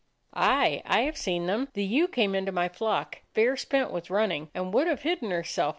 [0.33, 1.67] "Aye, I have seen them.
[1.73, 5.69] The ewe came into my flock, fair spent with running, and would have hidden herself.